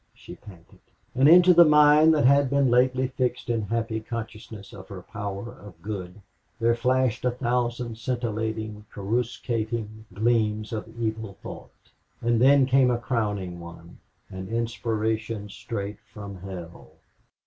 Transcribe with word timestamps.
she 0.15 0.33
panted. 0.35 0.79
And 1.13 1.29
into 1.29 1.53
the 1.53 1.63
mind 1.63 2.11
that 2.15 2.25
had 2.25 2.49
been 2.49 2.71
lately 2.71 3.09
fixed 3.09 3.51
in 3.51 3.61
happy 3.61 3.99
consciousness 3.99 4.73
of 4.73 4.87
her 4.87 5.03
power 5.03 5.51
of 5.53 5.79
good 5.83 6.19
there 6.59 6.73
flashed 6.73 7.23
a 7.23 7.29
thousand 7.29 7.99
scintillating, 7.99 8.87
corruscating 8.91 10.05
gleams 10.11 10.73
of 10.73 10.87
evil 10.99 11.37
thought. 11.43 11.69
And 12.19 12.41
then 12.41 12.65
came 12.65 12.89
a 12.89 12.97
crowning 12.97 13.59
one, 13.59 13.99
an 14.31 14.47
inspiration 14.47 15.49
straight 15.49 15.99
from 16.11 16.39
hell. 16.39 16.93